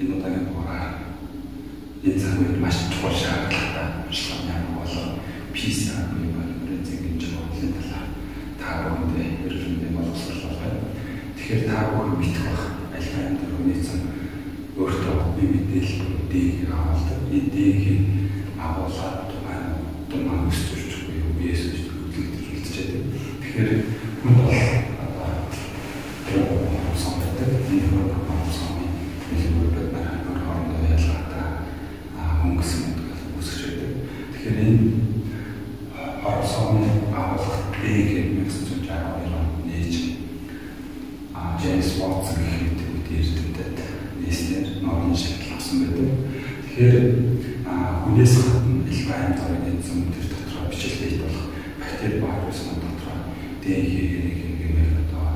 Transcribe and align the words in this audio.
энэ 0.00 0.16
удаагийн 0.16 0.46
дугаараар 0.48 0.94
энэ 2.04 2.20
цаг 2.20 2.40
үед 2.40 2.56
маш 2.64 2.76
чухал 2.88 3.12
шаардлагатай 3.20 3.86
ажиллагаа 4.08 4.56
ямар 4.56 4.74
болон 4.80 5.08
PC 5.52 5.80
агрын 5.92 6.32
баримтрын 6.36 6.86
зэнгийн 6.88 7.20
журмын 7.20 7.76
талаар 7.76 8.06
та 8.60 8.68
бүхэндээ 8.80 9.28
ерөнхийдөө 9.44 9.90
боловсрол 9.96 10.42
болгоё. 10.48 10.80
Тэгэхээр 11.36 11.62
та 11.68 11.76
бүхэн 11.92 12.16
мэдэх 12.16 12.44
бах 12.48 12.62
альва 12.96 13.20
юм 13.28 13.34
дөрөвний 13.40 13.80
цан 13.84 14.00
өөртөө 14.80 15.16
би 15.36 15.44
мэдээлэл 15.52 16.02
дээг 16.32 16.72
авалт 16.72 17.08
эдийг 17.36 17.80
агуулаад 18.56 19.18
тухайн 19.28 19.68
тумаа 20.08 20.48
өсч 20.48 20.69
Тэгэхээр 46.80 47.12
хүнээс 48.08 48.34
гадна 48.40 48.88
элбайн 48.88 49.32
дорын 49.36 49.68
эзэм 49.68 50.00
төр 50.16 50.26
дотор 50.32 50.64
бичлэгт 50.72 51.20
болох 51.20 51.46
бактери 51.76 52.16
вирус 52.24 52.60
дотор 52.80 53.16
дэхийг 53.60 54.12
гэмээр 54.60 54.92
одоо 55.04 55.28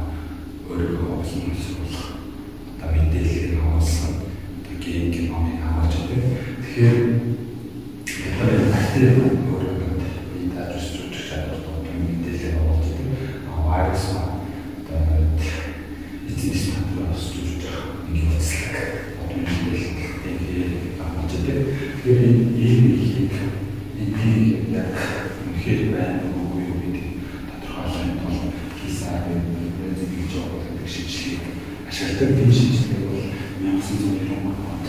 өөрөөр 0.72 1.04
олон 1.04 1.44
хэлбэл 1.52 2.00
одоо 2.80 2.88
мэдээлэл 2.96 3.60
харуулсан 3.60 4.12
одоо 4.56 4.74
ген 4.80 5.12
геномыг 5.12 5.60
харуулж 5.60 5.94
байгаа. 6.08 6.32
Тэгэхээр 6.64 6.98
бактери 8.72 9.08
өөрөөр 9.20 9.80
бие 10.00 10.48
дааж 10.48 10.72
үүсгэж 10.80 11.14
чаддаг 11.28 11.60
мэдээлэл 11.92 12.56
харуулж 12.56 12.88
байгаа. 12.96 13.84
Вирус 13.84 14.06
одоо 14.80 15.00
эцэс 16.24 16.64
татвараас 16.72 17.24
зүрх 17.28 18.08
нэг 18.08 18.32
хэсэг 18.32 18.94
Тэгэхээр 22.04 22.20
энэ 22.20 22.52
ийм 22.60 22.84
их 23.00 23.32
энийг 23.96 24.68
яг 24.76 24.92
үнэхээр 25.40 25.82
байна 25.96 26.28
уу 26.36 26.60
юу 26.60 26.76
гэдэг 26.84 27.06
тодорхойлохын 27.48 28.12
тулд 28.20 28.52
хийсэн 28.76 29.08
гэж 29.24 30.12
гэж 30.12 30.32
байгаа 30.36 30.84
шийдлийг 30.84 31.40
ашигладаг 32.04 32.36
тийм 32.36 32.52
шийдлийг 32.52 33.02
бол 33.08 33.22
1990 33.60 34.36
онд 34.72 34.86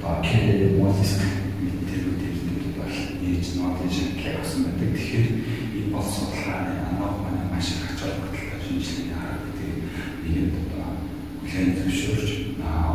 Бакер 0.00 0.72
Мозис 0.78 1.12
мэдээлэлүүд 1.60 2.22
бол 2.78 2.96
нээж 3.20 3.46
нотын 3.56 3.90
шийдлийг 3.96 4.36
авсан 4.40 4.64
байдаг. 4.64 4.90
Тэгэхээр 4.96 5.28
энэ 5.76 5.92
бол 5.92 6.08
судалгааны 6.14 6.72
анаах 6.88 7.16
манай 7.20 7.44
маш 7.52 7.68
их 7.68 7.84
ач 7.84 8.00
холбогдолтой 8.00 8.60
шинжилгээний 8.64 9.16
хараа 9.16 9.38
гэдэг 9.44 9.72
нэг 10.22 10.34
юм 10.40 10.48
одоо 10.60 10.88
хүлээн 11.40 11.70
зөвшөөрч 11.76 12.30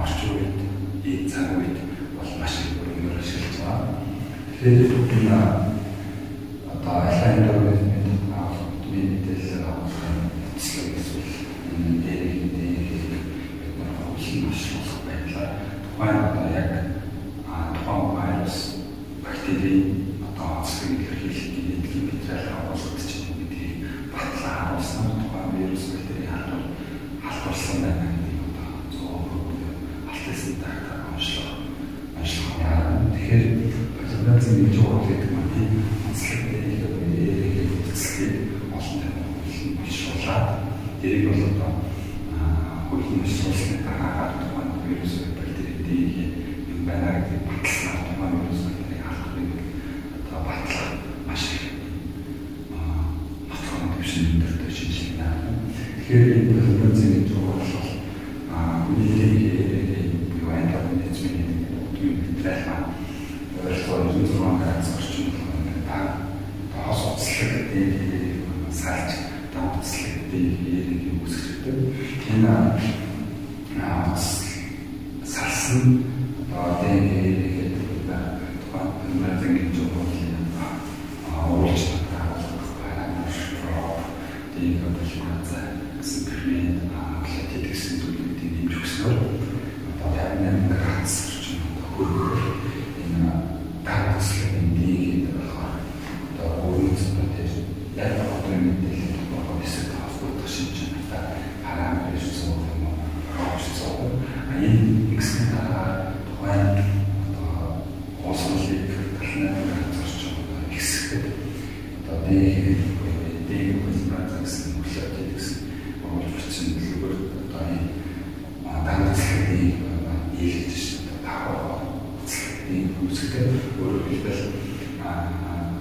орчин 0.02 0.32
үед 0.34 0.60
энэ 1.06 1.30
цаг 1.30 1.48
үед 1.58 1.78
бол 2.18 2.32
маш 2.42 2.54
их 2.58 2.82
ашиглаж 3.22 3.56
байгаа. 3.62 4.02
Тэгэхээр 4.50 4.94
энэ 5.18 5.38
одоо 6.74 6.96
алайн 7.06 7.40
дөрвөл 7.46 7.84
мэд 7.86 8.08
авах 8.34 8.60
мэдээлэл 8.90 9.66
авах 9.70 9.94
эцэг 10.58 10.98
эсвэл 10.98 11.34
энэ 11.72 12.02
дээрх 12.04 12.36
дээрх 12.56 12.90
бид 13.60 13.74
нар 13.78 13.92
хөвсөн 13.98 14.50
ашиглах 14.52 15.00
байдлаар 15.06 15.52
тухайн 15.84 16.18
одоо 16.26 16.46
яг 16.60 16.70
тухайн 17.76 18.04
вирус 18.18 18.58
бактерийн 19.52 20.16
одоо 20.28 20.48
онцлог 20.60 20.92
илэрхийлэх 20.96 21.44
генетикийн 21.56 22.06
материал 22.08 22.56
агуулгад 22.56 23.04
ч 23.04 23.12
юм 23.20 23.36
гэдгийг 23.40 23.76
батлан 24.14 24.56
харуулсан 24.60 25.06
тухайн 25.20 25.50
вирус 25.56 25.86
бактерийн 25.92 26.32
халдвар 26.32 26.64
халдварсан 27.24 27.78
байна 27.84 28.06
гэдэг 28.16 28.40
одоо 28.48 28.70
зөв 28.96 29.12
алтайсан 30.12 30.56
тагтаа 30.64 30.98
онцлог 31.12 31.50
Тэгэхээр 33.12 33.46
консультацийн 33.98 34.56
нэг 34.62 34.72
жоо 34.76 35.04
гэдэг 35.08 35.32
маань 35.36 35.84
онцлог 36.08 36.42
дээр 36.48 36.66
яг 36.80 36.94
үйлчлэлийг 37.92 38.48
олон 38.78 38.98
тань 39.04 39.76
бишруулаад 39.84 40.48
дэрийг 41.02 41.28
бол 41.28 41.44
одоо 41.52 41.72
хөлний 42.88 43.20
бишруулсны 43.24 43.78
дараагаар 43.86 44.32
тухайн 44.40 44.70
вирус 44.88 45.14
бактерийг 45.36 46.16
юм 46.72 46.82
байна 46.88 47.10
гэдэг 47.20 47.42
батлсан 47.48 47.96
тухайн 48.08 48.34
вирус 48.40 48.62
бактерийг 48.66 49.04
халахыг 49.08 49.50
одоо 50.18 50.40
батлах 50.48 50.90
маш 51.28 51.44
их 51.56 51.64
батлах 53.50 53.96
төвшин 53.96 54.26
өндөртэй 54.32 54.72
шинжилгээ 54.78 55.18
байна. 55.20 55.50
Тэгэхээр 56.12 56.44
энэ 56.44 56.60
нэг 57.08 57.24
жоо 57.32 57.56
бол 57.56 57.72
а 58.52 58.84
үеийн 58.92 59.32
юу 60.44 60.52
байна 60.52 60.76
гэдэг 61.00 61.24
нь 61.24 61.56
юм 62.04 62.16
байна. 62.44 62.92
Ойлгоо 63.64 64.12
96 64.12 64.60
градус 64.60 64.92
орчим 65.00 65.32
та 65.88 66.28
тоос 66.76 67.02
уцлаг 67.16 67.54
дээр 67.72 68.44
салж 68.76 69.12
та 69.56 69.60
уцлаг 69.72 70.16
дээр 70.28 71.00
юм 71.08 71.24
үүсгэдэг. 71.24 71.80
Энэ 72.28 72.56
салсан. 75.24 76.04
Одоо 76.52 76.76
дээр 76.84 77.41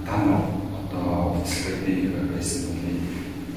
дан 0.07 0.25
одоо 0.79 1.37
үйлчлэгийг 1.37 2.31
байсан 2.31 2.75
үний 2.75 2.99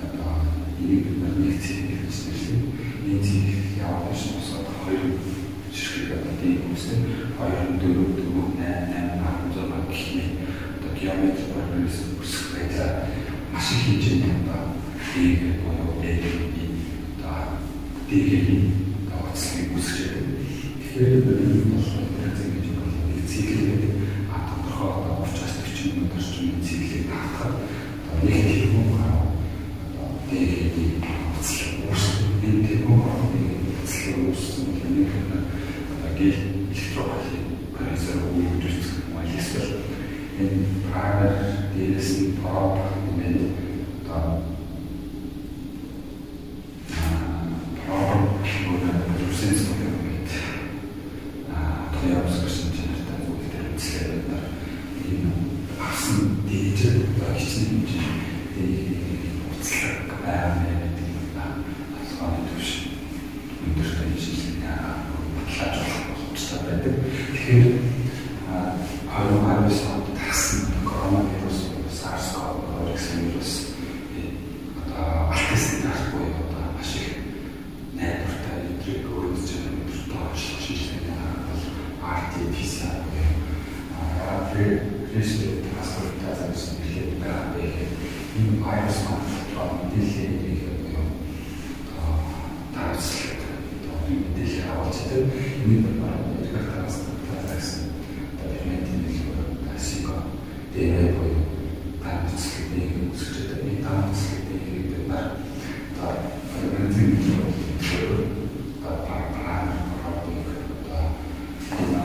одоо 0.04 0.32
энийг 0.80 1.06
нэг 1.20 1.56
зэрэг 1.64 2.00
хэлсэн. 2.04 2.60
Нэг 3.06 3.20
зэрэг 3.24 3.60
явж 3.80 4.20
босоод 4.34 4.68
хоёр 4.84 5.18
жишээ 5.74 6.14
одоо 6.16 6.34
тийм 6.40 6.72
үстэй 6.72 6.98
2 7.38 7.82
4 7.82 8.14
4 8.14 8.54
8 8.58 9.24
8 9.24 9.54
16 9.54 9.90
гэх 9.90 10.04
мэт 10.14 10.30
одоо 10.78 10.92
геометр 11.00 11.44
прогресс 11.52 11.98
өсөх 12.22 12.46
байдлаар 12.54 12.94
маш 13.52 13.66
их 13.72 13.80
хэмжээний 13.84 14.32
одоо 14.38 14.62
дээг 15.14 15.40
боёо 15.64 15.92
дээг 16.02 16.24
одоо 17.18 17.58
дээгний 18.08 18.62
тооцоолыг 19.10 19.70
үсгэж 19.78 20.08
байна. 20.14 20.32
Тэгэхээр 20.78 21.12
энэ 21.14 21.64
бол 21.70 21.86
зэрэг 22.36 22.54
гэж 22.54 22.66
болох 22.78 23.02
нэг 23.08 23.22
зэрэг 23.30 23.82
а 24.30 24.36
тодорхой 24.48 24.90
одоо 24.94 25.13
чинь 25.84 26.00
өдөр 26.00 26.24
чинь 26.24 26.64
цэглийг 26.64 27.12
хатгаад 27.12 27.60
нэг 28.24 28.40
тэрхүү 28.48 28.84
гараа 28.88 29.36
одоо 30.00 30.16
дээд 30.32 30.76
үзлээ 31.36 31.72
үүсгэн 31.84 32.32
энэ 32.48 32.64
тэрхүү 32.68 32.96
гарааны 33.04 33.40
үзлээ 33.84 34.16
үүсгэн 34.24 34.68
тэрнийг 34.80 35.12
гэл 36.16 36.40
электрохолыг 36.72 37.44
байсаар 37.76 38.22
үүсгэж 38.32 38.86
магистрал 39.12 39.72
энэ 40.40 40.64
параар 40.88 41.36
дээрээс 41.76 42.10
нь 42.16 42.32
проб 42.40 42.80
нэмээд 43.04 43.40
одоо 44.08 44.40
Тэгэхээр 66.94 67.74
2019 69.10 69.94
онд 69.94 70.06
тагсан 70.18 70.60
коронавирус 70.86 71.58
SARS-CoV-2 71.98 72.94
гэсэн 72.94 73.18
вирус 73.26 73.52
э, 74.14 74.22
одоо 74.78 75.34
алтсан 75.34 75.78
дарахгүй 75.82 76.26
одоо 76.42 76.66
маш 76.76 76.92
их 77.02 77.10
найдвартай 77.98 78.58
өдрийг 78.70 79.06
өөрөөс 79.10 79.42
чинь 79.48 79.74
өдөртөө 79.82 80.20
ажиллах 80.30 80.62
шинжилгээний 80.66 81.18
харагдал 81.18 81.62
RT-PCR 82.14 82.98
аа 84.22 84.38
тэгээд 84.50 84.82
паспортаа 85.74 86.32
зарсан 86.38 86.78
хэлээд 86.78 87.12
байгаа 87.22 87.46
байх. 87.54 87.76
Энэ 88.38 88.54
вирус 88.62 88.98
маань 89.06 89.26
мэдээллийг 89.78 90.62
одоо 90.74 91.06
таарч 92.74 93.06
мэдээлэл 94.06 94.70
авалт 94.70 94.96
гэдэг 95.00 95.26
энэ 95.64 95.90
байна 96.02 96.33
эргээр 96.54 96.70
тараас 96.70 96.96
таасан 97.46 97.84
документын 98.38 99.02
хэлбэр 99.10 99.74
асико 99.74 100.16
дээр 100.74 101.14
буюу 101.16 101.42
таацлах 102.02 102.66
нэг 102.70 102.90
үсгэж 103.10 103.36
байгаа 103.50 103.66
энэ 103.70 103.82
таацлах 103.86 104.42
нэг 104.48 104.62
бид 104.70 105.08
нар 105.10 105.28
та 105.96 106.06
мэдээлэл 106.62 107.42
хэлбэр 107.86 108.22
та 108.82 108.90
парапаран 109.06 109.68
парапик 110.02 110.48
та 110.88 110.98
энэ 111.82 112.02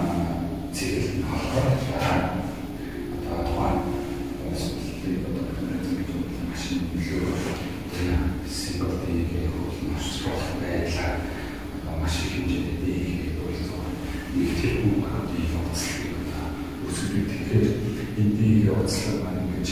цэгэл 0.75 1.23
хахаар 1.29 1.77
та 3.25 3.33
тухайн 3.45 3.77
өсөлтийн 4.49 5.19
документын 5.25 5.97
машин 6.49 6.81
хэлбэр 7.05 7.37
энэ 8.01 8.17
симботыг 8.57 9.29
хөлнөс 9.53 10.09
байлаа 10.61 11.39
маш 12.01 12.15
их 12.23 12.31
хэмжээний 12.33 12.77
дээд 12.85 13.37
болсон. 13.39 13.85
Нэг 14.35 14.49
тэр 14.61 14.73
хүн 14.81 15.03
хамтын 15.03 15.45
явцлыг 15.57 17.38
үүсгэж 17.49 17.65
тэгэхээр 17.65 18.19
энэ 18.19 18.33
дээд 18.37 18.65
явцлыг 18.69 19.17
маань 19.25 19.41
ингэж 19.41 19.69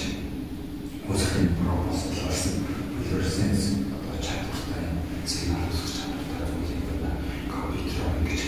үүсгэхийн 1.10 1.50
пропозал 1.62 2.14
болсон. 2.26 2.56
Флорсенс 3.06 3.64
одоо 3.94 4.18
чадвартай 4.26 4.86
сигнал 5.30 5.70
үүсгэж 5.70 5.94
чадвартай 5.98 6.42
зүйлийг 6.50 6.82
байна. 6.90 7.12
Компьютер 7.54 8.06
ингэж 8.18 8.42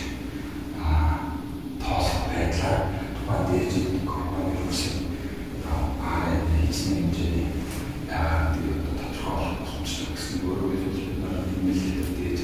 аа 0.82 1.38
тоосох 1.82 2.26
байдлаар 2.34 2.82
тухайн 3.16 3.46
дээд 3.50 3.74
коронавирусын 4.10 4.98
аа 6.02 6.34
хийсэн 6.66 6.94
хэмжээний 6.98 7.48
аа 8.10 8.58
тэгээд 8.58 8.82
тодорхойлох 8.88 9.58
боломжтой 9.62 10.10
гэсэн 10.18 10.38
өөрөөр 10.42 10.74
хэлбэл 10.74 11.06
бид 11.06 11.18
нар 11.22 11.38
нэмэлт 11.54 12.18
дээд 12.18 12.40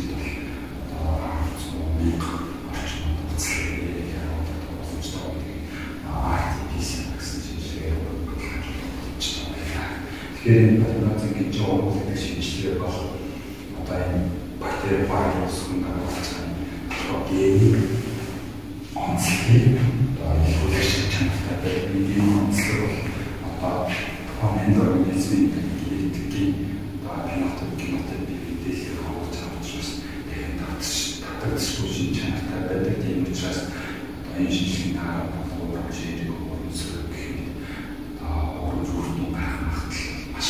Тэгэхээр 10.46 10.78
патогенийн 11.02 11.54
жоо 11.58 11.90
гэдэг 11.90 12.18
шинжилгээ 12.22 12.78
бол 12.78 13.18
одоо 13.82 13.98
энэ 13.98 14.30
бактери 14.62 15.02
вирус 15.10 15.58
гаргаж 15.82 16.28
байгаа 16.94 17.20
гений 17.26 17.74
онцлог 18.94 19.74
одоо 20.22 20.46
хүлээж 20.62 20.92
чанартай 21.14 21.58
байдаг 21.66 21.98
энэ 21.98 22.38
онцлог 22.46 22.94
бол 23.58 23.74
одоо 23.74 24.50
эндорганизмын 24.66 25.50
генетикийн 25.82 26.54
одоо 27.02 27.26
фенотип 27.26 27.72
генотип 27.82 28.22
мэдээлэл 28.30 29.02
хавж 29.02 29.36
авч 29.50 29.70
тэгээд 30.30 30.62
татгадчихгүй 30.62 31.90
шин 31.90 32.10
чанартай 32.18 32.62
байдаг. 32.70 32.96
Тийм 33.02 33.26
учраас 33.26 33.60
одоо 33.66 34.38
энэ 34.38 34.54
шинжилгээний 34.54 34.94
дараа 34.94 35.26
боловч 35.58 35.98
хэрэг 36.06 36.30
өөрөсөө 36.38 37.02
гэх 37.10 37.34
юм 37.34 37.50
одоо 38.22 38.62
уран 38.62 38.86
зүрхтэн 38.86 39.30
байх 39.34 39.58
магадлал 39.66 40.14
маш 40.36 40.50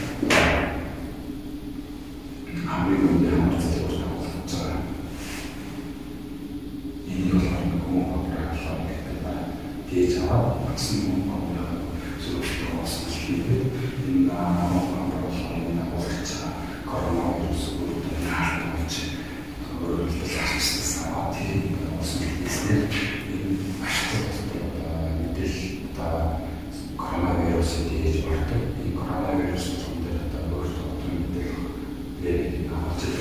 Gnade 32.71 33.11